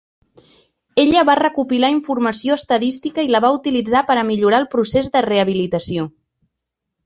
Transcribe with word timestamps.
Ella 1.03 1.21
va 1.29 1.35
recopilar 1.39 1.91
informació 1.97 2.57
estadística 2.61 3.27
i 3.27 3.31
la 3.35 3.43
va 3.47 3.53
utilitzar 3.61 4.03
per 4.11 4.19
a 4.21 4.27
millorar 4.33 4.63
el 4.65 4.69
procés 4.75 5.15
de 5.19 5.27
rehabilitació. 5.31 6.11